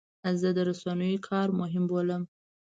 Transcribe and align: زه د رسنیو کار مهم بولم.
زه 0.41 0.49
د 0.55 0.59
رسنیو 0.69 1.23
کار 1.29 1.47
مهم 1.59 1.83
بولم. 1.89 2.23